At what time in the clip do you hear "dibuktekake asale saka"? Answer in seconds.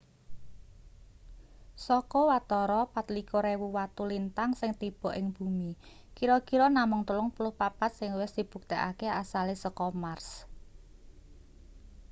8.37-9.85